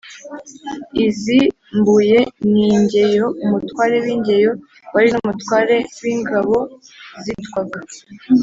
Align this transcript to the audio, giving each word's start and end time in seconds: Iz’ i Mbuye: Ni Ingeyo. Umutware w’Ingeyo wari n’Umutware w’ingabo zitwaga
Iz’ 1.05 1.21
i 1.39 1.41
Mbuye: 1.77 2.19
Ni 2.51 2.63
Ingeyo. 2.75 3.25
Umutware 3.45 3.97
w’Ingeyo 4.05 4.51
wari 4.93 5.07
n’Umutware 5.13 5.75
w’ingabo 6.01 6.55
zitwaga 7.23 7.77